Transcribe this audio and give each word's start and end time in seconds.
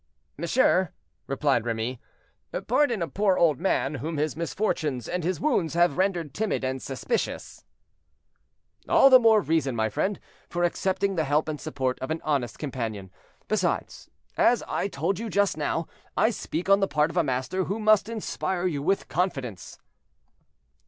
"Monsieur," 0.35 0.93
replied 1.27 1.63
Remy, 1.63 2.01
"pardon 2.65 3.03
a 3.03 3.07
poor 3.07 3.37
old 3.37 3.59
man, 3.59 3.93
whom 3.93 4.17
his 4.17 4.35
misfortunes 4.35 5.07
and 5.07 5.23
his 5.23 5.39
wounds 5.39 5.75
have 5.75 5.95
rendered 5.95 6.33
timid 6.33 6.63
and 6.63 6.81
suspicious." 6.81 7.63
"All 8.89 9.11
the 9.11 9.19
more 9.19 9.41
reason, 9.41 9.75
my 9.75 9.89
friend, 9.89 10.19
for 10.49 10.63
accepting 10.63 11.17
the 11.17 11.23
help 11.23 11.47
and 11.47 11.61
support 11.61 11.99
of 11.99 12.09
an 12.09 12.19
honest 12.23 12.57
companion; 12.57 13.11
besides, 13.47 14.09
as 14.37 14.63
I 14.67 14.87
told 14.87 15.19
you 15.19 15.29
just 15.29 15.55
now, 15.55 15.85
I 16.17 16.31
speak 16.31 16.67
on 16.67 16.79
the 16.79 16.87
part 16.87 17.11
of 17.11 17.17
a 17.17 17.23
master 17.23 17.65
who 17.65 17.77
must 17.79 18.09
inspire 18.09 18.65
you 18.65 18.81
with 18.81 19.07
confidence." 19.07 19.77